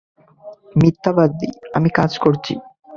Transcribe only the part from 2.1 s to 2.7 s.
করছি।